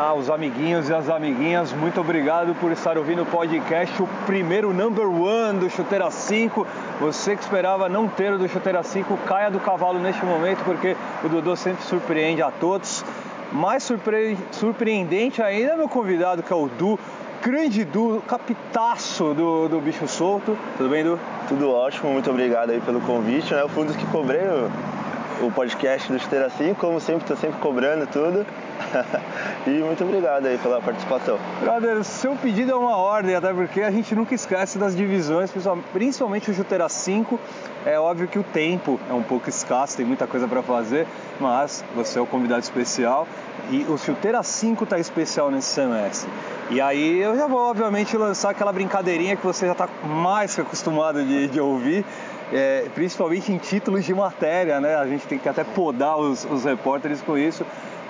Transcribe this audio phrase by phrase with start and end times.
[0.00, 4.72] Ah, os amiguinhos e as amiguinhas, muito obrigado por estar ouvindo o podcast, o primeiro
[4.72, 6.64] number one do Chuteira 5.
[7.00, 10.96] Você que esperava não ter o do Chuteira 5, caia do cavalo neste momento, porque
[11.24, 13.04] o Dodô sempre surpreende a todos.
[13.50, 14.38] Mais surpre...
[14.52, 16.96] surpreendente ainda é meu convidado, que é o Du,
[17.42, 20.56] grande Du, capitaço do, do Bicho Solto.
[20.76, 21.18] Tudo bem, Du?
[21.48, 23.52] Tudo ótimo, muito obrigado aí pelo convite.
[23.52, 23.62] Né?
[23.62, 27.36] Eu fui um dos que cobrei o, o podcast do Chuteira 5, como sempre, estou
[27.36, 28.46] sempre cobrando tudo.
[29.66, 31.38] e muito obrigado aí pela participação.
[31.60, 35.50] Brother, seu pedido é uma ordem, até porque a gente nunca esquece das divisões,
[35.92, 37.38] principalmente o Chuteira 5.
[37.86, 41.06] É óbvio que o tempo é um pouco escasso, tem muita coisa para fazer,
[41.40, 43.26] mas você é o convidado especial
[43.70, 46.30] e o Chuteira 5 tá especial nesse semestre.
[46.70, 50.60] E aí eu já vou, obviamente, lançar aquela brincadeirinha que você já está mais que
[50.60, 52.04] acostumado de, de ouvir,
[52.52, 54.96] é, principalmente em títulos de matéria, né?
[54.96, 57.64] A gente tem que até podar os, os repórteres com isso.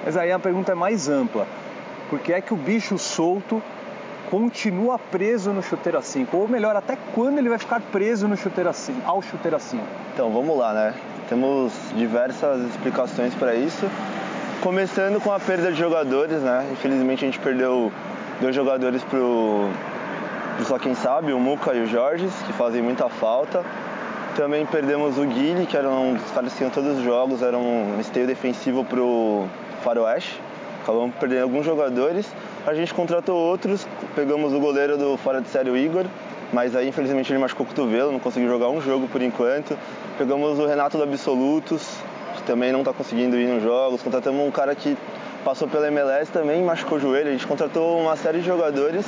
[0.09, 1.47] Mas aí a pergunta é mais ampla.
[2.09, 3.63] Por que é que o bicho solto
[4.31, 6.35] continua preso no chuteira 5?
[6.35, 9.85] Ou melhor, até quando ele vai ficar preso no chuteira 5, ao chuteira 5?
[10.15, 10.95] Então vamos lá, né?
[11.29, 13.87] Temos diversas explicações para isso.
[14.63, 16.67] Começando com a perda de jogadores, né?
[16.73, 17.93] Infelizmente a gente perdeu
[18.41, 19.69] dois jogadores pro,
[20.57, 23.63] pro só quem sabe, o Muca e o Jorge, que fazem muita falta.
[24.35, 28.01] Também perdemos o Guile, que era um dos caras que todos os jogos, era um
[28.01, 29.47] esteio defensivo pro
[29.83, 30.41] Faroeste.
[30.83, 32.27] Acabamos perdendo alguns jogadores.
[32.67, 36.07] A gente contratou outros, pegamos o goleiro do fora de série, o Igor,
[36.53, 39.77] mas aí infelizmente ele machucou o cotovelo, não conseguiu jogar um jogo por enquanto.
[40.17, 41.99] Pegamos o Renato do Absolutos,
[42.37, 44.03] que também não está conseguindo ir nos jogos.
[44.03, 44.97] Contratamos um cara que
[45.45, 47.29] passou pela MLS também, machucou o joelho.
[47.29, 49.07] A gente contratou uma série de jogadores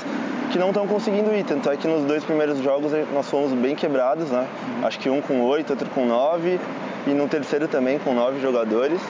[0.53, 1.45] que não estão conseguindo ir.
[1.45, 4.47] Tanto é que nos dois primeiros jogos nós fomos bem quebrados, né?
[4.83, 6.61] Acho que um com oito, outro com nove,
[7.07, 9.01] e no terceiro também com nove jogadores.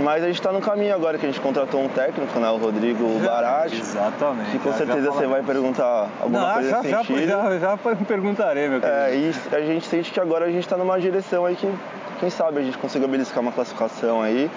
[0.00, 2.50] Mas a gente está no caminho agora que a gente contratou um técnico, né?
[2.50, 3.80] O Rodrigo Barati.
[3.80, 4.50] Exatamente.
[4.50, 7.28] Que com já, certeza você vai perguntar alguma Não, coisa já, nesse já, sentido.
[7.28, 7.76] Já, já
[8.06, 8.98] perguntarei, meu querido.
[8.98, 11.72] É, e a gente sente que agora a gente está numa direção aí que,
[12.20, 14.50] quem sabe, a gente consiga beliscar uma classificação aí.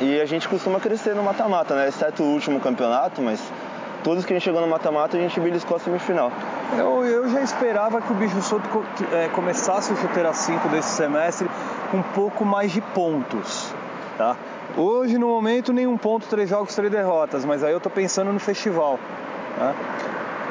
[0.00, 1.88] E a gente costuma crescer no mata-mata, né?
[1.88, 3.40] Exceto o último campeonato, mas
[4.02, 6.30] todos que a gente chegou no mata-mata a gente beliscou a semifinal.
[6.76, 11.48] Eu, eu já esperava que o Bicho Solto é, começasse o chuteira 5 desse semestre
[11.90, 13.72] com um pouco mais de pontos.
[14.16, 14.36] Tá?
[14.76, 18.40] Hoje, no momento, nenhum ponto, três jogos, três derrotas, mas aí eu tô pensando no
[18.40, 18.98] festival.
[19.58, 19.74] Tá?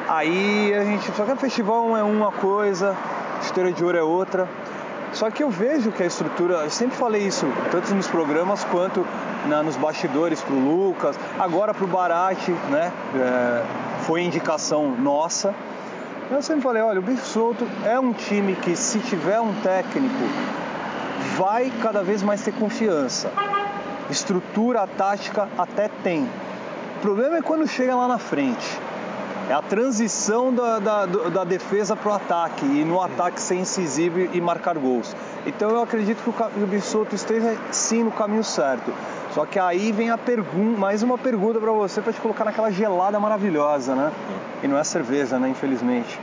[0.08, 1.10] Aí a gente.
[1.12, 2.96] Só que o festival é uma coisa,
[3.40, 4.48] esteira de ouro é outra.
[5.12, 9.06] Só que eu vejo que a estrutura, eu sempre falei isso, tanto nos programas quanto
[9.46, 12.90] na, nos bastidores pro Lucas, agora pro Barate, né?
[13.14, 13.62] É,
[14.04, 15.54] foi indicação nossa.
[16.30, 20.24] Eu sempre falei, olha, o Bicho Solto é um time que se tiver um técnico,
[21.36, 23.30] vai cada vez mais ter confiança.
[24.10, 26.28] Estrutura, tática até tem.
[26.96, 28.78] O problema é quando chega lá na frente.
[29.48, 34.20] É a transição da, da, da defesa para o ataque e no ataque ser incisivo
[34.20, 35.16] e marcar gols.
[35.44, 38.92] Então eu acredito que o, Bissoto esteja sim no caminho certo.
[39.34, 42.70] Só que aí vem a pergunta, mais uma pergunta para você para te colocar naquela
[42.70, 44.12] gelada maravilhosa, né?
[44.62, 45.48] E não é cerveja, né?
[45.48, 46.20] Infelizmente.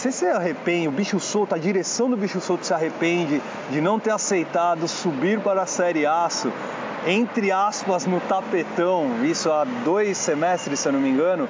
[0.00, 3.38] Você se arrepende, o bicho solto, a direção do bicho solto se arrepende
[3.68, 6.50] de não ter aceitado subir para a Série Aço,
[7.06, 11.46] entre aspas, no tapetão, isso há dois semestres, se eu não me engano.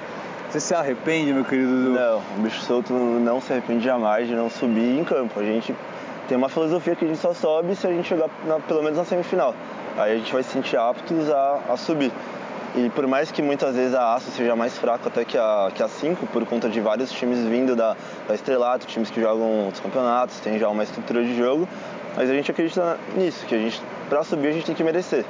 [0.50, 1.70] Você se arrepende, meu querido?
[1.70, 5.38] Não, o bicho solto não se arrepende jamais de não subir em campo.
[5.38, 5.72] A gente
[6.28, 8.98] tem uma filosofia que a gente só sobe se a gente chegar na, pelo menos
[8.98, 9.54] na semifinal.
[9.96, 12.10] Aí a gente vai se sentir aptos a, a subir.
[12.74, 15.82] E por mais que muitas vezes a Aço seja mais fraca até que a, que
[15.82, 17.96] a 5, por conta de vários times vindo da,
[18.28, 21.68] da Estrelato, times que jogam outros campeonatos, tem já uma estrutura de jogo,
[22.16, 25.24] mas a gente acredita nisso, que a gente, pra subir a gente tem que merecer.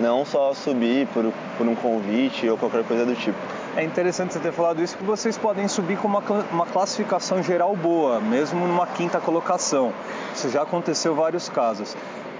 [0.00, 3.36] Não só subir por, por um convite ou qualquer coisa do tipo.
[3.76, 7.76] É interessante você ter falado isso, porque vocês podem subir com uma, uma classificação geral
[7.76, 9.92] boa, mesmo numa quinta colocação.
[10.34, 11.96] Isso já aconteceu vários casos.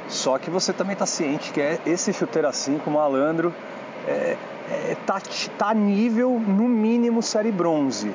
[0.08, 3.54] Só que você também está ciente que é esse chuteira 5, malandro,
[4.10, 4.36] é,
[4.70, 5.20] é, tá,
[5.58, 8.14] tá nível no mínimo série bronze.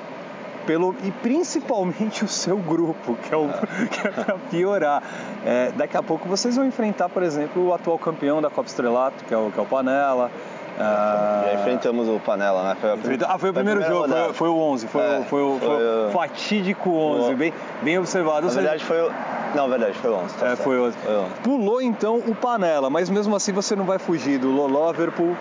[0.65, 3.47] Pelo, e principalmente o seu grupo, que é, o,
[3.91, 5.03] que é para piorar.
[5.45, 9.23] É, daqui a pouco vocês vão enfrentar, por exemplo, o atual campeão da Copa Estrelato,
[9.25, 10.31] que é o, que é o Panela.
[10.77, 12.77] Ah, Já enfrentamos o Panela, né?
[12.81, 12.89] Foi
[13.25, 16.11] ah, foi o primeiro jogo, foi, foi, o 11, foi, é, foi, o, foi, o
[16.11, 17.37] fatídico 11, o...
[17.37, 18.47] bem, bem observado.
[18.47, 19.11] Na verdade foi o...
[19.55, 20.33] Não, verdade, foi o 11.
[20.35, 20.97] Tá é, foi o 11.
[20.97, 21.29] foi 11.
[21.43, 25.37] Pulou então o Panela, mas mesmo assim você não vai fugir do Loloverpool,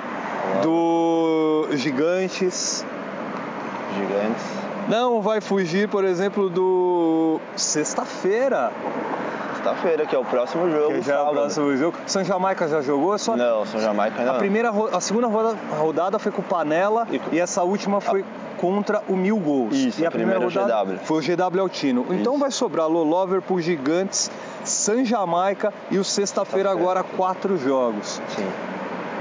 [0.63, 2.85] do Gigantes.
[3.97, 4.45] Gigantes.
[4.89, 8.71] Não vai fugir, por exemplo, do Sexta-feira.
[9.55, 10.95] sexta-feira, que é o próximo jogo.
[10.95, 11.29] Que já sábado.
[11.29, 11.97] é o próximo jogo.
[12.07, 13.17] São Jamaica já jogou?
[13.19, 13.35] Só...
[13.37, 14.39] Não, São Jamaica ainda A, não.
[14.41, 15.27] primeira, a segunda
[15.79, 18.25] rodada foi com o Panela e, e essa última foi
[18.59, 19.75] contra o Mil Gols.
[19.75, 20.99] Isso, e a primeira rodada GW.
[21.05, 22.07] foi o GW Altino.
[22.11, 22.41] Então Isso.
[22.41, 24.31] vai sobrar Lolover por Gigantes,
[24.65, 28.21] San Jamaica e o sexta-feira agora quatro jogos.
[28.37, 28.47] Sim.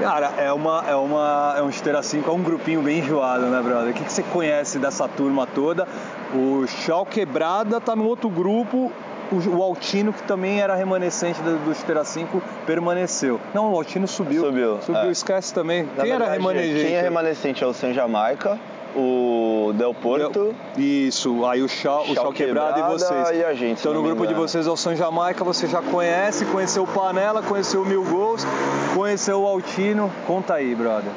[0.00, 3.62] Cara, é uma é uma é um Esteira 5, é um grupinho bem enjoado, né,
[3.62, 3.90] brother?
[3.90, 5.86] O que, que você conhece dessa turma toda?
[6.34, 8.90] O Chal Quebrada tá no outro grupo,
[9.30, 13.40] o, Altino, que também era remanescente do, do Esteira 5, permaneceu.
[13.54, 14.44] Não, o Altino subiu.
[14.44, 15.10] Subiu, Subiu, é.
[15.10, 15.84] esquece também.
[15.96, 16.84] Na Quem era verdade, remanescente?
[16.84, 18.58] Quem é remanescente é o San Jamaica,
[18.96, 20.54] o Del Porto.
[20.76, 22.32] Isso, aí o Chal, o Chal
[22.78, 23.30] e vocês.
[23.40, 26.44] e a gente, então no grupo de vocês é o São Jamaica, você já conhece,
[26.46, 28.46] conheceu o Panela, conheceu o Mil Gols,
[28.94, 30.10] conheceu o Altino.
[30.26, 31.10] Conta aí, brother.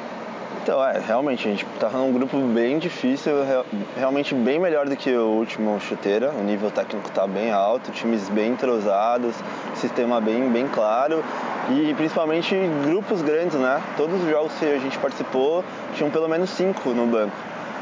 [0.62, 3.64] Então, é, realmente, a gente tá num grupo bem difícil, real-
[3.96, 6.30] realmente bem melhor do que o último chuteira.
[6.38, 9.34] O nível técnico tá bem alto, times bem entrosados,
[9.76, 11.24] sistema bem, bem claro
[11.70, 12.54] e principalmente
[12.84, 13.80] grupos grandes, né?
[13.96, 15.64] Todos os jogos que a gente participou
[15.94, 17.32] tinham pelo menos cinco no banco.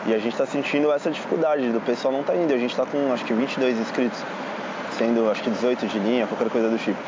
[0.06, 2.54] E a gente está sentindo essa dificuldade do pessoal não tá indo.
[2.54, 4.18] A gente está com acho que 22 inscritos,
[4.96, 6.98] sendo acho que 18 de linha, qualquer coisa do tipo.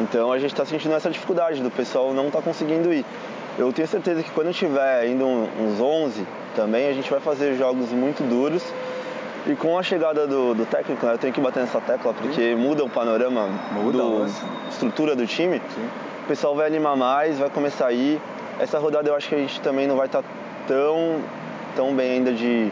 [0.00, 3.04] Então a gente está sentindo essa dificuldade do pessoal não tá conseguindo ir.
[3.58, 7.90] Eu tenho certeza que quando tiver indo uns 11 também, a gente vai fazer jogos
[7.90, 8.62] muito duros.
[9.46, 12.54] E com a chegada do, do técnico, né, eu tenho que bater nessa tecla porque
[12.54, 14.46] muda o panorama, Muda, da lógico.
[14.70, 15.60] estrutura do time.
[15.74, 15.88] Sim.
[16.24, 18.20] O pessoal vai animar mais, vai começar a ir.
[18.58, 20.24] Essa rodada eu acho que a gente também não vai estar
[20.66, 21.20] tão,
[21.74, 22.70] tão bem ainda de,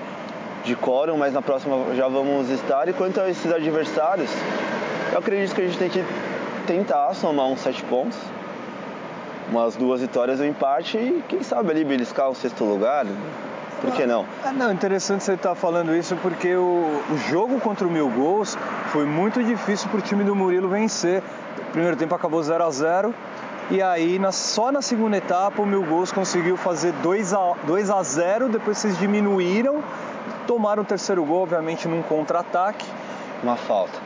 [0.64, 2.88] de quórum, mas na próxima já vamos estar.
[2.88, 4.30] E quanto a esses adversários,
[5.12, 6.04] eu acredito que a gente tem que
[6.66, 8.18] tentar somar uns sete pontos.
[9.50, 13.04] Umas duas vitórias e um empate e quem sabe ali beliscar o sexto lugar.
[13.82, 14.24] Por que não?
[14.44, 18.56] Ah, não, interessante você estar falando isso porque o, o jogo contra o Mil Gols
[18.92, 21.20] foi muito difícil para o time do Murilo vencer.
[21.58, 23.14] O primeiro tempo acabou 0 a 0
[23.72, 27.90] e aí na- só na segunda etapa o Mil Gols conseguiu fazer 2 a, 2
[27.90, 29.82] a 0 depois vocês diminuíram,
[30.46, 32.86] tomaram o terceiro gol, obviamente num contra-ataque.
[33.42, 33.98] Uma falta.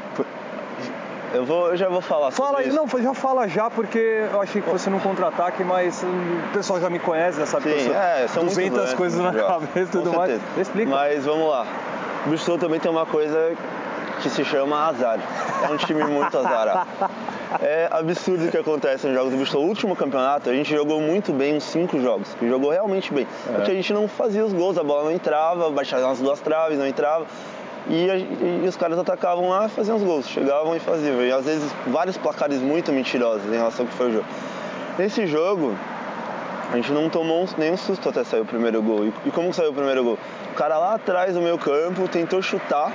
[1.34, 2.76] Eu, vou, eu já vou falar sobre Fala aí, isso.
[2.76, 3.98] não, já fala já, porque
[4.32, 7.80] eu achei que fosse num contra-ataque, mas o pessoal já me conhece, já sabe que
[7.80, 10.40] Sim, eu sou é, são 200 muitos anos coisas na cabeça e tudo mais.
[10.56, 10.90] Explica.
[10.90, 11.66] Mas vamos lá.
[12.24, 13.54] O Bristol também tem uma coisa
[14.22, 15.18] que se chama azar.
[15.62, 16.86] É um time muito azarado.
[17.60, 19.62] É absurdo o que acontece nos jogos do Bristol.
[19.64, 22.28] O último campeonato a gente jogou muito bem uns cinco jogos.
[22.42, 23.26] Jogou realmente bem.
[23.48, 23.52] É.
[23.52, 26.78] Porque a gente não fazia os gols, a bola não entrava, baixava nas duas traves,
[26.78, 27.26] não entrava.
[27.88, 30.28] E, a- e os caras atacavam lá e faziam os gols.
[30.28, 31.22] Chegavam e faziam.
[31.22, 34.24] E às vezes vários placares muito mentirosos em relação ao que foi o jogo.
[34.98, 35.74] Nesse jogo,
[36.72, 39.04] a gente não tomou um- nenhum susto até sair o primeiro gol.
[39.04, 40.18] E, e como saiu o primeiro gol?
[40.52, 42.92] O cara lá atrás do meio campo tentou chutar,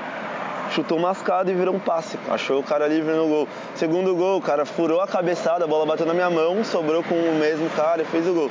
[0.72, 2.18] chutou mascado e virou um passe.
[2.30, 3.48] Achou o cara livre no gol.
[3.76, 7.16] Segundo gol, o cara furou a cabeçada, a bola bateu na minha mão, sobrou com
[7.16, 8.50] o mesmo cara e fez o gol.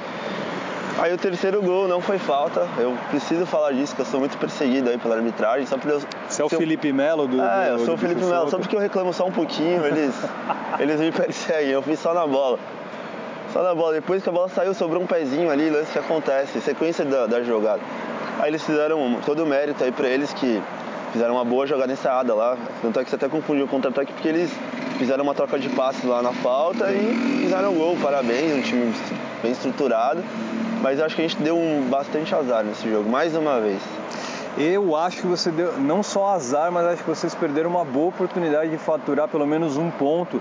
[0.98, 2.66] Aí o terceiro gol não foi falta.
[2.76, 5.64] Eu preciso falar disso, que eu sou muito perseguido aí pela arbitragem.
[5.66, 7.40] Só por eu, Você é o eu- Felipe Melo do.
[7.40, 8.50] é, eu sou o Felipe Melo.
[8.50, 10.14] Só porque eu reclamo só um pouquinho, eles,
[10.78, 11.70] eles me perseguem.
[11.70, 12.58] Eu fiz só na bola.
[13.52, 13.94] Só na bola.
[13.94, 17.42] Depois que a bola saiu, sobrou um pezinho ali, lance que acontece, sequência da, da
[17.42, 17.80] jogada.
[18.38, 20.62] Aí eles fizeram todo o mérito aí pra eles que
[21.12, 22.56] fizeram uma boa jogada ensaiada lá.
[22.82, 24.50] Tanto é que você até confundiu o contra-ataque porque eles
[24.98, 27.96] fizeram uma troca de passes lá na falta e fizeram um gol.
[28.02, 28.92] Parabéns, um time
[29.42, 30.22] bem estruturado.
[30.82, 33.80] Mas acho que a gente deu um bastante azar nesse jogo, mais uma vez.
[34.56, 38.08] Eu acho que você deu não só azar, mas acho que vocês perderam uma boa
[38.08, 40.40] oportunidade de faturar pelo menos um ponto,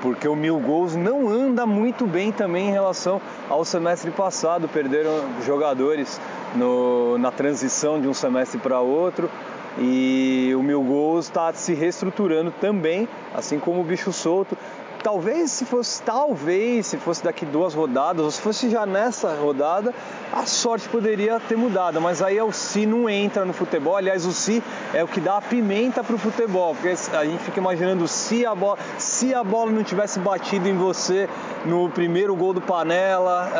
[0.00, 4.68] porque o Mil Gols não anda muito bem também em relação ao semestre passado.
[4.68, 5.12] Perderam
[5.46, 6.20] jogadores
[6.56, 9.30] no- na transição de um semestre para outro.
[9.78, 14.56] E o Mil Gols está se reestruturando também, assim como o Bicho Solto.
[15.02, 19.92] Talvez se fosse, talvez se fosse daqui duas rodadas, ou se fosse já nessa rodada,
[20.32, 22.00] a sorte poderia ter mudado.
[22.00, 23.96] Mas aí o Si não entra no futebol.
[23.96, 24.62] Aliás, o Si
[24.94, 28.46] é o que dá a pimenta para o futebol, porque a gente fica imaginando se
[28.46, 31.28] a bola, se a bola não tivesse batido em você
[31.66, 33.50] no primeiro gol do Panela,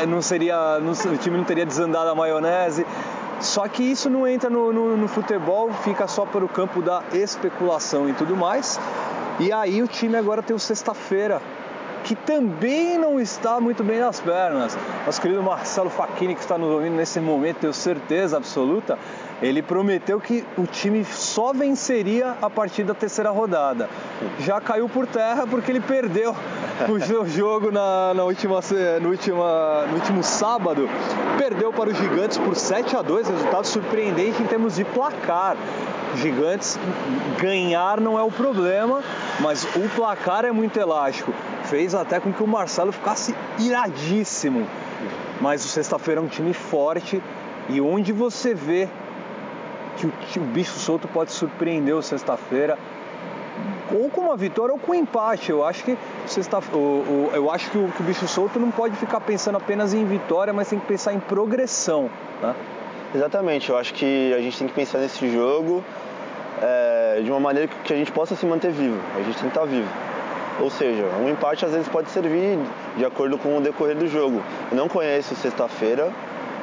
[0.00, 2.86] é, não seria, não- o time não teria desandado a maionese.
[3.44, 7.02] Só que isso não entra no, no- no futebol, fica só para o campo da
[7.12, 8.80] especulação e tudo mais.
[9.38, 11.42] E aí o time agora tem o sexta-feira,
[12.04, 14.76] que também não está muito bem nas pernas.
[15.06, 18.98] Nosso querido Marcelo Facchini, que está nos ouvindo nesse momento, tenho certeza absoluta,
[19.42, 23.88] ele prometeu que o time só venceria a partir da terceira rodada.
[24.38, 26.34] Já caiu por terra porque ele perdeu
[26.88, 28.60] o jo- jogo na, na última,
[29.00, 30.88] no, última, no último sábado.
[31.38, 35.56] Perdeu para os Gigantes por 7 a 2 resultado surpreendente em termos de placar.
[36.16, 36.78] gigantes,
[37.40, 39.02] ganhar não é o problema,
[39.40, 41.32] mas o placar é muito elástico.
[41.74, 44.64] Fez até com que o Marcelo ficasse iradíssimo.
[45.40, 47.20] Mas o sexta-feira é um time forte
[47.68, 48.88] e onde você vê
[49.96, 52.78] que o, que o bicho solto pode surpreender o sexta-feira
[53.92, 55.50] ou com uma vitória ou com um empate.
[55.50, 55.98] Eu acho que
[56.38, 59.56] está, o, o, eu acho que o, que o, bicho solto não pode ficar pensando
[59.56, 62.08] apenas em vitória, mas tem que pensar em progressão.
[62.40, 62.54] Né?
[63.16, 63.70] Exatamente.
[63.70, 65.82] Eu acho que a gente tem que pensar nesse jogo
[66.62, 69.00] é, de uma maneira que a gente possa se manter vivo.
[69.16, 70.13] A gente tem que estar vivo.
[70.60, 72.58] Ou seja, um empate às vezes pode servir
[72.96, 74.42] de acordo com o decorrer do jogo.
[74.70, 76.12] Eu não conheço sexta-feira,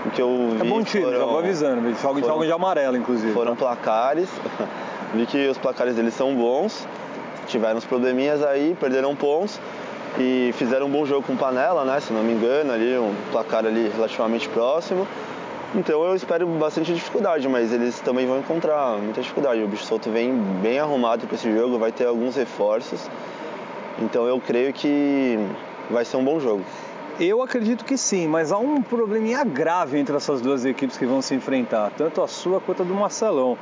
[0.06, 0.68] o que eu vi.
[0.68, 1.96] É bom time, foram, já vou avisando.
[1.96, 3.34] Jogam, jogam de amarelo, inclusive.
[3.34, 3.66] Foram tá?
[3.66, 4.30] placares.
[5.14, 6.88] vi que os placares deles são bons
[7.52, 9.60] tiveram uns probleminhas aí, perderam pontos
[10.18, 12.00] e fizeram um bom jogo com panela, né?
[12.00, 15.08] Se não me engano, ali, um placar ali relativamente próximo.
[15.74, 19.62] Então eu espero bastante dificuldade, mas eles também vão encontrar muita dificuldade.
[19.64, 23.10] O bicho solto vem bem arrumado para esse jogo, vai ter alguns reforços.
[24.00, 25.38] Então eu creio que
[25.90, 26.64] vai ser um bom jogo.
[27.20, 31.22] Eu acredito que sim, mas há um probleminha grave entre essas duas equipes que vão
[31.22, 33.58] se enfrentar, tanto a sua quanto a do Marcelão.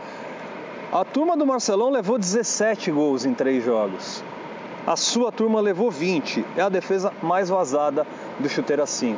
[0.91, 4.24] A turma do Marcelão levou 17 gols em três jogos.
[4.88, 6.45] A sua turma levou 20.
[6.55, 8.07] É a defesa mais vazada
[8.39, 9.17] do Chuteira 5.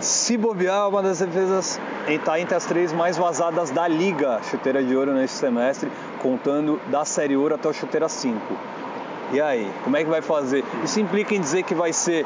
[0.00, 4.82] Se bobear, é uma das defesas está entre as três mais vazadas da liga Chuteira
[4.82, 5.90] de Ouro neste semestre,
[6.22, 8.38] contando da Série Ouro até o Chuteira 5.
[9.32, 10.64] E aí, como é que vai fazer?
[10.82, 12.24] Isso implica em dizer que vai ser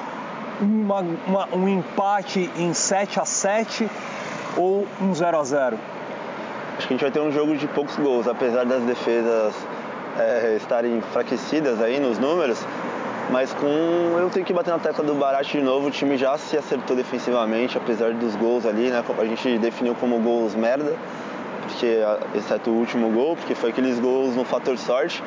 [0.61, 3.91] uma, uma, um empate em 7 a 7
[4.57, 5.79] ou um 0 a 0
[6.79, 9.55] Acho que a gente vai ter um jogo de poucos gols, apesar das defesas
[10.19, 12.65] é, estarem enfraquecidas aí nos números.
[13.31, 13.67] Mas com.
[14.19, 16.97] Eu tenho que bater na tecla do Barate de novo, o time já se acertou
[16.97, 19.03] defensivamente, apesar dos gols ali, né?
[19.19, 20.97] A gente definiu como gols merda,
[21.67, 21.99] porque,
[22.35, 25.23] exceto o último gol, porque foi aqueles gols no fator sorte.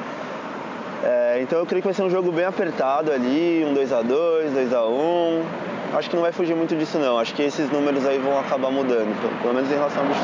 [1.04, 5.44] É, então eu creio que vai ser um jogo bem apertado ali, um 2x2, 2x1.
[5.94, 7.20] Acho que não vai fugir muito disso não.
[7.20, 10.22] Acho que esses números aí vão acabar mudando, pelo menos em relação ao bicho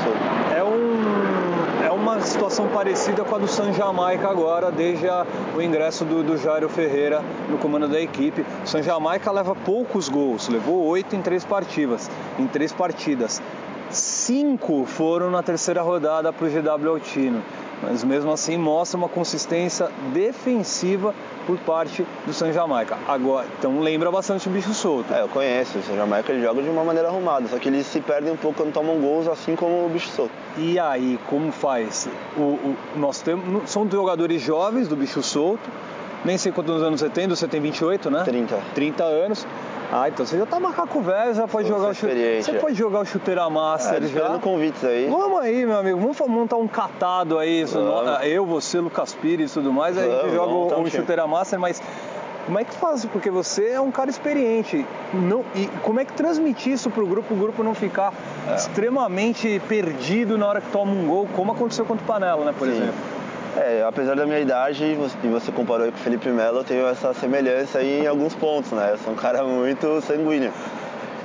[0.56, 1.42] É um
[1.84, 5.26] é uma situação parecida com a do San Jamaica agora, desde a,
[5.56, 8.46] o ingresso do, do Jairo Ferreira no comando da equipe.
[8.64, 13.42] O San Jamaica leva poucos gols, levou oito em três partidas, em três partidas.
[13.90, 17.42] Cinco foram na terceira rodada para o GW Altino
[17.82, 21.14] mas mesmo assim mostra uma consistência defensiva
[21.48, 22.98] por parte do San Jamaica.
[23.08, 25.14] Agora, então lembra bastante o bicho solto.
[25.14, 27.86] É, eu conheço, o San Jamaica ele joga de uma maneira arrumada, só que eles
[27.88, 30.32] se perdem um pouco quando tomam gols, assim como o bicho solto.
[30.58, 32.08] E aí, como faz?
[32.38, 35.70] O, o nós temos, são jogadores jovens do bicho solto,
[36.24, 38.24] nem sei quantos anos você tem, você tem 28, né?
[38.24, 38.60] 30.
[38.76, 39.48] 30 anos.
[39.92, 42.42] Ah, então você já tá macaco velho, já pode jogar o chuteiro.
[42.42, 44.40] Você pode jogar o chuteira master é, já.
[44.40, 45.10] convites aí.
[45.10, 46.00] Vamos aí, meu amigo.
[46.00, 47.66] Vamos montar um catado aí.
[48.24, 49.98] Eu, você, Lucas Pires e tudo mais.
[49.98, 51.82] Aí a gente joga o, o chuteira master, mas
[52.46, 53.04] como é que faz?
[53.06, 54.86] Porque você é um cara experiente.
[55.14, 57.34] Não, e como é que transmitir isso pro grupo?
[57.34, 58.14] O grupo não ficar
[58.50, 58.56] é.
[58.56, 62.68] extremamente perdido na hora que toma um gol, como aconteceu contra o Panela, né, por
[62.68, 62.76] Sim.
[62.76, 63.21] exemplo.
[63.58, 66.88] É, apesar da minha idade, e você comparou aí com o Felipe Melo, eu tenho
[66.88, 68.92] essa semelhança aí em alguns pontos, né?
[68.94, 70.54] Eu sou um cara muito sanguíneo.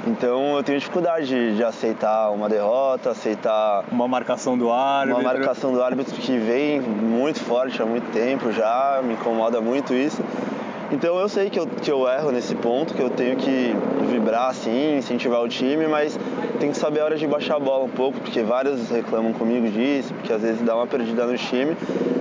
[0.07, 3.85] Então eu tenho dificuldade de, de, aceitar uma derrota, aceitar.
[3.91, 5.21] Uma marcação do árbitro.
[5.21, 9.93] Uma marcação do árbitro que vem muito forte há muito tempo já, me incomoda muito
[9.95, 10.23] isso.
[10.93, 13.75] Então eu sei que eu, que eu erro nesse ponto, que eu tenho que
[14.09, 16.17] vibrar assim, incentivar o time, mas
[16.57, 19.69] tem que saber a hora de baixar a bola um pouco, porque vários reclamam comigo
[19.69, 21.77] disso, porque às vezes dá uma perdida no time,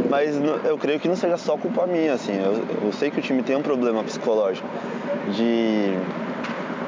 [0.10, 2.34] mas eu creio que não seja só culpa minha, assim.
[2.34, 4.68] Eu, eu sei que o time tem um problema psicológico
[5.32, 5.94] de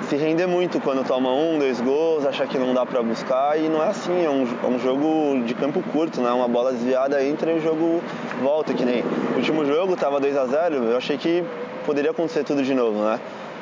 [0.07, 3.67] se render muito quando toma um, dois gols, achar que não dá para buscar e
[3.67, 6.31] não é assim, é um, é um jogo de campo curto, né?
[6.31, 8.01] Uma bola desviada entra e o jogo
[8.41, 11.43] volta, que nem o último jogo tava 2 a 0 eu achei que
[11.85, 13.19] poderia acontecer tudo de novo, né?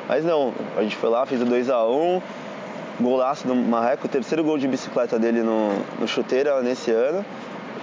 [0.08, 2.22] Mas não, a gente foi lá, fez o 2 a 1
[3.00, 7.24] golaço do Marreco, o terceiro gol de bicicleta dele no, no chuteira nesse ano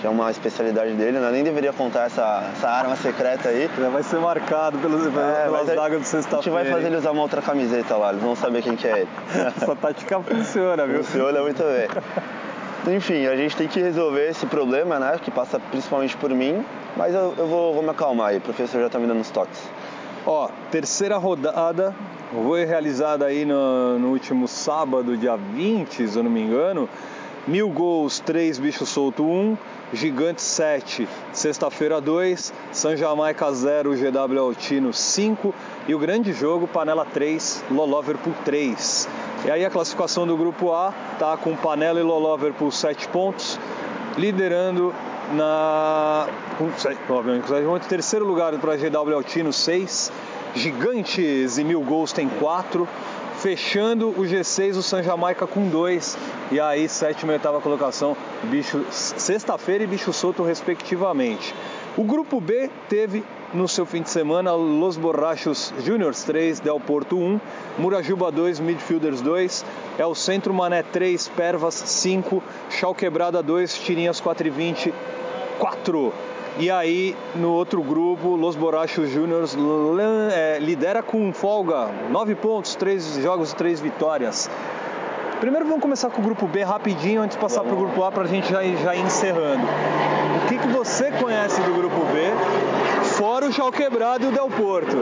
[0.03, 1.31] que é uma especialidade dele, né?
[1.31, 3.69] Nem deveria contar essa, essa arma secreta aí.
[3.79, 6.39] Já vai ser marcado pelos, é, pelas zagas do sexta-feira.
[6.39, 8.85] A gente vai fazer ele usar uma outra camiseta lá, eles vão saber quem que
[8.85, 9.09] é ele.
[9.55, 11.05] essa tática funciona, viu?
[11.05, 12.95] Funciona muito bem.
[12.97, 15.17] Enfim, a gente tem que resolver esse problema, né?
[15.23, 16.65] Que passa principalmente por mim,
[16.97, 19.29] mas eu, eu vou, vou me acalmar aí, o professor já tá me dando os
[19.29, 19.61] toques.
[20.25, 21.93] Ó, terceira rodada
[22.31, 26.87] foi realizada aí no, no último sábado, dia 20, se eu não me engano.
[27.45, 29.57] Mil gols, 3 bichos solto 1,
[29.91, 35.53] Gigante 7, sexta-feira 2, San Jamaica 0, GW Altino 5
[35.89, 39.09] e o grande jogo Panela 3, Loloverpool 3.
[39.45, 43.59] E aí a classificação do grupo A tá com Panela e Loloverpool 7 pontos,
[44.17, 44.95] liderando
[45.33, 46.27] na.
[47.09, 50.11] Obviamente, terceiro lugar para GW Altino, 6.
[50.55, 52.87] Gigantes e Mil Gols tem 4.
[53.39, 56.17] Fechando o G6, o San Jamaica com 2.
[56.51, 61.53] E aí, sétima e oitava colocação, bicho sexta-feira e bicho solto, respectivamente.
[61.97, 63.23] O grupo B teve
[63.53, 67.39] no seu fim de semana Los Borrachos Juniors 3, Del Porto 1,
[67.77, 69.65] Murajuba 2, Midfielders 2,
[69.99, 74.93] El Centro Mané 3, Pervas 5, Chau Quebrada 2, Tirinhas 4 e 20
[75.59, 76.13] 4.
[76.59, 79.57] E aí, no outro grupo, Los Borrachos Juniors
[80.31, 84.49] é, lidera com folga, 9 pontos, 3 jogos e 3 vitórias.
[85.39, 88.11] Primeiro vamos começar com o grupo B rapidinho, antes de passar para o grupo A
[88.11, 89.65] para a gente já, já ir encerrando.
[90.43, 94.47] O que, que você conhece do grupo B, fora o Chal Quebrado e o Del
[94.47, 94.95] Porto,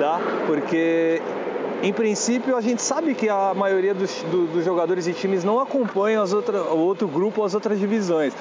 [0.00, 0.20] tá?
[0.46, 1.20] Porque
[1.84, 5.60] em princípio, a gente sabe que a maioria dos, do, dos jogadores e times não
[5.60, 8.32] acompanham as outra, o outro grupo ou as outras divisões.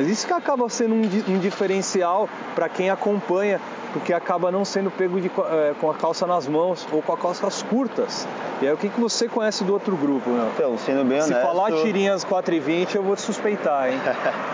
[0.00, 3.60] Mas isso que acaba sendo um, um diferencial para quem acompanha,
[3.92, 7.20] porque acaba não sendo pego de, é, com a calça nas mãos ou com as
[7.20, 8.26] calças curtas.
[8.62, 10.46] E aí, o que, que você conhece do outro grupo, meu?
[10.54, 11.46] Então, sendo bem Se honesto...
[11.46, 14.00] falar tirinhas 4 e 20, eu vou te suspeitar, hein?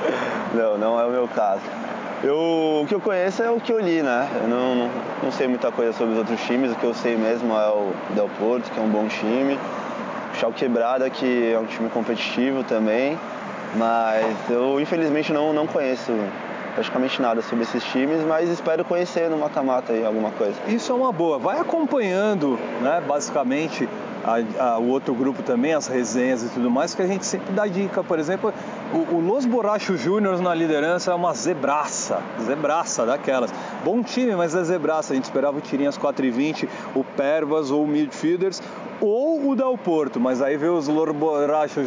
[0.53, 1.63] não, não é o meu caso.
[2.25, 4.29] Eu, o que eu conheço é o que eu li, né?
[4.43, 4.91] Eu não, não,
[5.23, 7.93] não, sei muita coisa sobre os outros times, o que eu sei mesmo é o
[8.17, 12.65] Del Porto, que é um bom time, o Chal Quebrada, que é um time competitivo
[12.65, 13.17] também,
[13.75, 16.13] mas eu infelizmente não, não conheço
[16.77, 20.55] praticamente nada sobre esses times, mas espero conhecer no mata-mata aí alguma coisa.
[20.69, 21.39] Isso é uma boa.
[21.39, 23.89] Vai acompanhando, né, basicamente,
[24.23, 27.53] a, a, o outro grupo também, as resenhas e tudo mais, que a gente sempre
[27.55, 28.05] dá dica.
[28.05, 28.53] Por exemplo,
[28.93, 33.51] o, o Los Borrachos Júnior na liderança é uma zebraça, zebraça daquelas.
[33.83, 35.15] Bom time, mas é zebraça.
[35.15, 38.61] A gente esperava o Tirinhas 4 e 20, o Pervas ou o Midfielders
[39.01, 41.87] ou o Del Porto, mas aí veio os Los Borrachos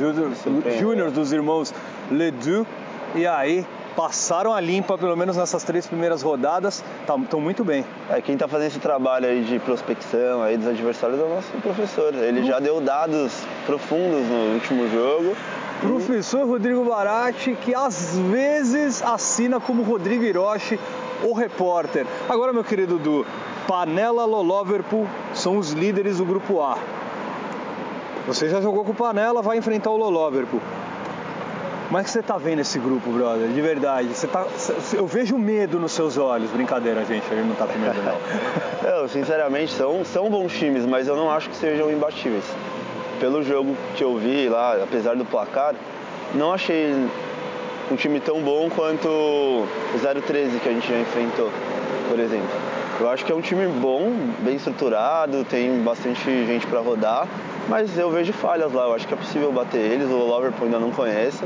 [0.79, 1.73] Júnior dos irmãos
[2.11, 2.67] Ledoux
[3.15, 7.83] e aí passaram a limpa, pelo menos nessas três primeiras rodadas, estão tá, muito bem.
[8.09, 11.51] É, quem está fazendo esse trabalho aí de prospecção aí dos adversários é o nosso
[11.61, 12.13] professor.
[12.13, 13.33] Ele já deu dados
[13.65, 15.35] profundos no último jogo.
[15.81, 20.79] Professor Rodrigo Barati, que às vezes assina como Rodrigo Hiroshi,
[21.23, 22.05] o repórter.
[22.29, 23.25] Agora, meu querido Du,
[23.67, 26.77] Panela Loloverpool são os líderes do grupo A.
[28.29, 29.97] Você já jogou com Panela, vai enfrentar o.
[31.87, 33.47] Como é que você tá vendo esse grupo, brother?
[33.47, 34.09] De verdade.
[34.09, 34.45] Você tá,
[34.93, 36.51] eu vejo medo nos seus olhos.
[36.51, 37.25] Brincadeira, gente.
[37.31, 38.17] Ele não tá com medo, não.
[38.87, 42.45] eu, sinceramente, são, são bons times, mas eu não acho que sejam imbatíveis.
[43.19, 45.73] Pelo jogo que eu vi lá, apesar do placar,
[46.35, 46.93] não achei
[47.91, 49.67] um time tão bom quanto o
[50.27, 51.49] 013 que a gente já enfrentou,
[52.07, 52.47] por exemplo.
[52.99, 57.27] Eu acho que é um time bom, bem estruturado, tem bastante gente para rodar,
[57.69, 58.85] mas eu vejo falhas lá.
[58.85, 60.09] Eu acho que é possível bater eles.
[60.09, 61.43] O Liverpool ainda não conhece,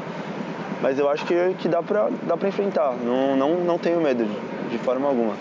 [0.81, 2.95] mas eu acho que, que dá para dá pra enfrentar.
[3.03, 5.33] Não, não, não tenho medo de, de forma alguma.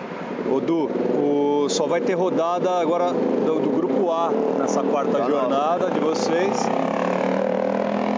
[0.50, 5.24] Ô Du, o, só vai ter rodada agora do, do grupo A nessa quarta tá
[5.24, 5.90] jornada nossa.
[5.92, 6.58] de vocês.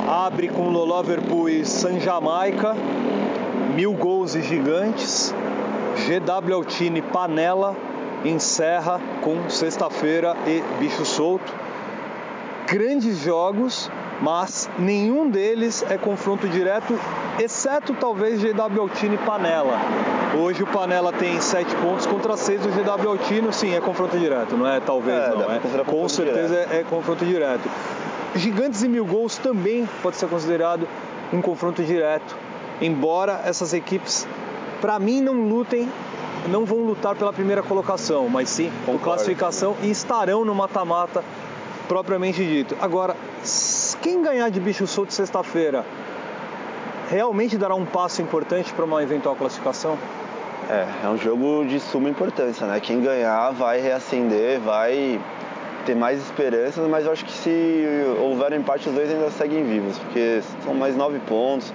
[0.09, 2.75] Abre com Loloverpool e San Jamaica,
[3.75, 5.35] mil gols e gigantes.
[5.95, 7.77] GW Altini Panela
[8.25, 11.64] encerra com sexta-feira e bicho solto.
[12.67, 16.99] Grandes jogos mas nenhum deles é confronto direto,
[17.39, 19.79] exceto talvez GW Altino e Panela.
[20.41, 24.57] Hoje o Panela tem 7 pontos contra 6 do GW Altino, sim, é confronto direto,
[24.57, 24.81] não é?
[24.81, 27.69] Talvez é, não, é, com certeza é, é, confronto direto.
[28.35, 30.89] Gigantes e Mil Gols também pode ser considerado
[31.33, 32.37] um confronto direto,
[32.81, 34.27] embora essas equipes,
[34.81, 35.89] para mim, não lutem
[36.49, 41.25] não vão lutar pela primeira colocação, mas sim por classificação e estarão no mata-mata
[41.89, 42.77] propriamente dito.
[42.81, 43.17] Agora,
[44.01, 45.85] quem ganhar de bicho solto sexta-feira
[47.11, 49.99] realmente dará um passo importante para uma eventual classificação?
[50.69, 52.81] É, é um jogo de suma importância, né?
[52.81, 55.21] Quem ganhar vai reacender, vai
[55.85, 57.85] ter mais esperanças, mas eu acho que se
[58.19, 61.73] houver um empate, os dois ainda seguem vivos, porque são mais nove pontos.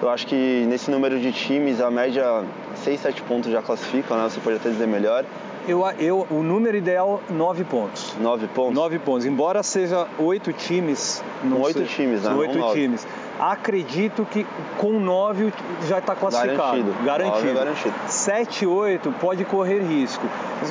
[0.00, 2.42] Eu acho que nesse número de times, a média
[2.82, 4.28] 6, 7 pontos já classificam, né?
[4.28, 5.24] Você pode até dizer melhor.
[5.66, 8.16] Eu, eu, o número ideal, nove pontos.
[8.20, 8.74] Nove pontos?
[8.74, 9.24] Nove pontos.
[9.24, 11.22] Embora seja oito times.
[11.44, 12.34] Não oito times, né?
[12.34, 13.06] Oito times.
[13.38, 14.44] Acredito que
[14.78, 15.52] com nove
[15.86, 16.58] já está classificado.
[16.58, 17.04] Garantido.
[17.04, 17.48] Garantido.
[17.48, 17.94] É garantido.
[18.08, 20.26] Sete, oito pode correr risco.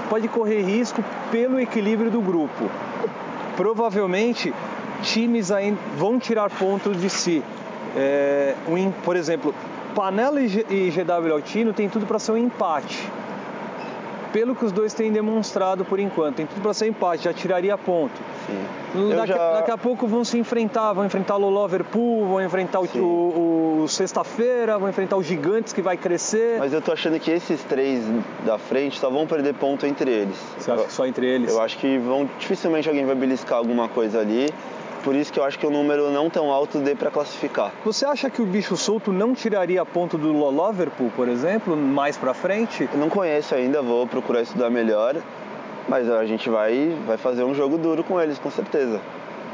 [0.10, 1.01] Pode correr risco
[1.32, 2.69] pelo equilíbrio do grupo.
[3.56, 4.54] Provavelmente
[5.04, 7.41] times ainda vão tirar pontos de si.
[7.95, 9.56] É, um, por exemplo,
[9.95, 13.10] Panela e GW Altino tem tudo para ser um empate
[14.32, 17.78] pelo que os dois têm demonstrado por enquanto, tem tudo para ser empate, já tiraria
[17.78, 18.13] ponto.
[18.48, 19.10] Sim.
[19.15, 19.54] Daqui, já...
[19.54, 23.88] daqui, a pouco vão se enfrentar, vão enfrentar o Liverpool, vão enfrentar o, o, o
[23.88, 26.58] sexta-feira, vão enfrentar os gigantes que vai crescer.
[26.60, 28.04] Mas eu tô achando que esses três
[28.46, 30.36] da frente só vão perder ponto entre eles.
[30.58, 31.52] Você acha que só entre eles?
[31.52, 34.50] Eu acho que vão dificilmente alguém vai beliscar alguma coisa ali.
[35.04, 37.72] Por isso que eu acho que o número não tão alto dê para classificar.
[37.84, 42.36] Você acha que o bicho solto não tiraria ponto do Liverpool, por exemplo, mais para
[42.36, 42.88] frente?
[42.92, 45.16] Eu não conheço ainda, vou procurar estudar melhor.
[45.90, 49.02] Mas a gente vai, vai fazer um jogo duro com eles, com certeza.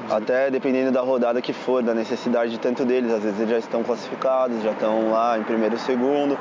[0.10, 3.12] Até dependendo da rodada que for, da necessidade de tanto deles.
[3.12, 6.38] Às vezes eles já estão classificados, já estão lá em primeiro ou segundo.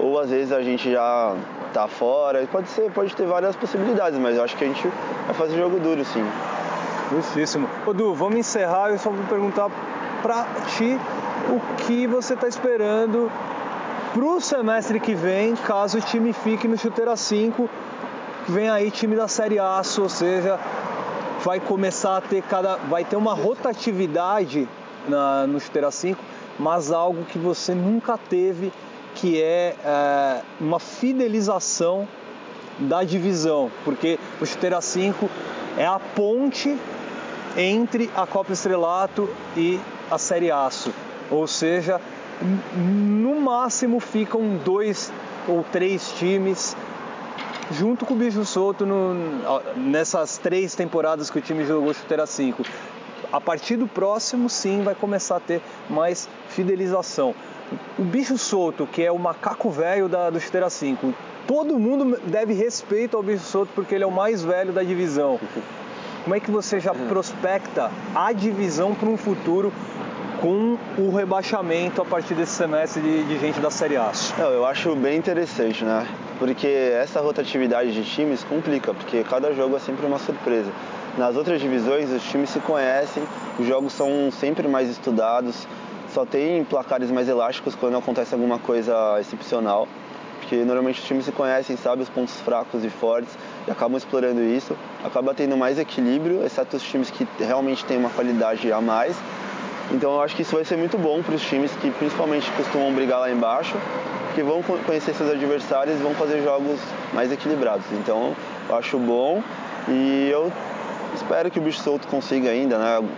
[0.00, 1.34] Ou às vezes a gente já
[1.72, 2.44] tá fora.
[2.50, 4.88] Pode ser, pode ter várias possibilidades, mas eu acho que a gente
[5.26, 6.24] vai fazer jogo duro, sim.
[7.10, 7.68] Justíssimo.
[7.86, 8.90] Ô Du, vamos encerrar.
[8.90, 9.70] Eu só vou perguntar
[10.22, 10.44] para
[10.76, 10.98] ti
[11.48, 13.30] o que você está esperando
[14.12, 17.68] pro semestre que vem, caso o time fique no chuteira 5,
[18.46, 20.58] que vem aí time da Série A, ou seja,
[21.44, 22.76] vai começar a ter cada.
[22.76, 24.66] vai ter uma rotatividade
[25.06, 26.18] na, no chuteira 5,
[26.58, 28.72] mas algo que você nunca teve,
[29.14, 32.08] que é, é uma fidelização
[32.78, 35.28] da divisão, porque o chuteira 5
[35.76, 36.76] é a ponte
[37.56, 40.92] entre a Copa Estrelato e a Série Aço.
[41.30, 42.00] Ou seja,
[42.74, 45.12] no máximo ficam dois
[45.48, 46.76] ou três times
[47.70, 49.14] junto com o Bicho Solto no,
[49.76, 52.62] nessas três temporadas que o time jogou Chuteira 5.
[53.32, 57.34] A partir do próximo, sim, vai começar a ter mais fidelização.
[57.98, 61.12] O Bicho Solto, que é o macaco velho da, do Chuteira 5,
[61.46, 65.40] todo mundo deve respeito ao Bicho Solto porque ele é o mais velho da divisão.
[66.26, 69.72] Como é que você já prospecta a divisão para um futuro
[70.40, 74.10] com o rebaixamento a partir desse semestre de, de gente da Série A?
[74.40, 76.04] Eu acho bem interessante, né?
[76.40, 80.72] Porque essa rotatividade de times complica, porque cada jogo é sempre uma surpresa.
[81.16, 83.22] Nas outras divisões, os times se conhecem,
[83.56, 85.64] os jogos são sempre mais estudados,
[86.12, 89.86] só tem placares mais elásticos quando acontece alguma coisa excepcional
[90.46, 93.36] porque normalmente os times se conhecem, sabem os pontos fracos e fortes
[93.70, 98.70] acabam explorando isso, acaba tendo mais equilíbrio, exceto os times que realmente têm uma qualidade
[98.72, 99.16] a mais.
[99.90, 102.92] Então eu acho que isso vai ser muito bom para os times que principalmente costumam
[102.92, 103.76] brigar lá embaixo,
[104.34, 106.78] que vão conhecer seus adversários e vão fazer jogos
[107.12, 107.86] mais equilibrados.
[107.92, 108.34] Então
[108.68, 109.42] eu acho bom
[109.88, 110.52] e eu
[111.14, 113.08] espero que o bicho solto consiga ainda, né?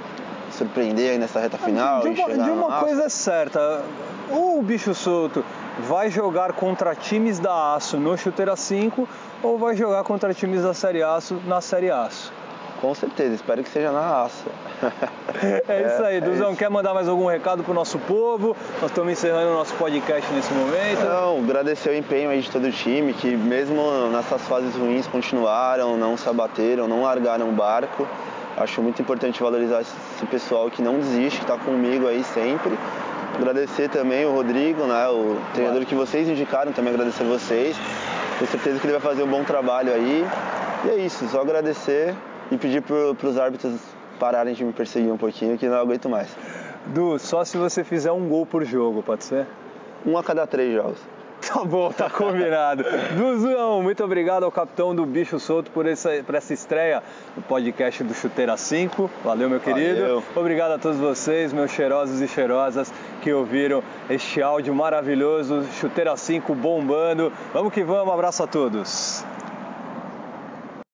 [0.53, 2.03] surpreender aí nessa reta final.
[2.03, 3.83] De, uma, de uma coisa é certa,
[4.31, 5.45] o bicho solto
[5.87, 9.09] vai jogar contra times da Aço no Chuteira 5
[9.43, 12.33] ou vai jogar contra times da Série Aço na Série Aço?
[12.81, 14.45] Com certeza, espero que seja na Aço.
[15.69, 16.53] é isso aí, é, Duzão.
[16.53, 18.57] É Quer mandar mais algum recado pro nosso povo?
[18.81, 21.05] Nós estamos encerrando o nosso podcast nesse momento.
[21.05, 25.97] Não, agradecer o empenho aí de todo o time, que mesmo nessas fases ruins continuaram,
[25.97, 28.07] não se abateram, não largaram o barco.
[28.57, 32.79] Acho muito importante valorizar esse pessoal que não desiste, que está comigo aí sempre.
[33.35, 37.77] Agradecer também o Rodrigo, né, o treinador que vocês indicaram, também agradecer vocês.
[38.39, 40.27] Tenho certeza que ele vai fazer um bom trabalho aí.
[40.85, 42.15] E é isso, só agradecer
[42.51, 43.81] e pedir para os árbitros
[44.19, 46.29] pararem de me perseguir um pouquinho, que não aguento mais.
[46.87, 49.47] Du, só se você fizer um gol por jogo, pode ser?
[50.07, 50.99] Um a cada três jogos.
[51.49, 52.85] Tá bom, tá combinado.
[53.17, 57.03] Duzão, muito obrigado ao capitão do Bicho Solto por essa, por essa estreia
[57.35, 59.11] no podcast do Chuteira 5.
[59.25, 60.01] Valeu, meu querido.
[60.01, 60.23] Valeu.
[60.37, 65.65] Obrigado a todos vocês, meus cheirosos e cheirosas, que ouviram este áudio maravilhoso.
[65.81, 67.33] Chuteira 5 bombando.
[67.55, 69.25] Vamos que vamos, abraço a todos.